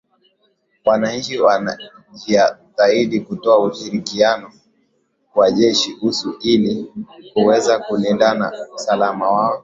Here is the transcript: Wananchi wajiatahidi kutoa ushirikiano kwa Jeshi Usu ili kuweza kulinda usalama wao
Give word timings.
Wananchi 0.85 1.39
wajiatahidi 1.39 3.19
kutoa 3.21 3.59
ushirikiano 3.59 4.51
kwa 5.33 5.51
Jeshi 5.51 5.97
Usu 6.01 6.35
ili 6.41 6.93
kuweza 7.33 7.79
kulinda 7.79 8.53
usalama 8.75 9.31
wao 9.31 9.59